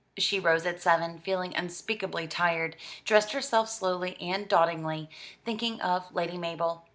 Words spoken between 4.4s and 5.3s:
dawdlingly,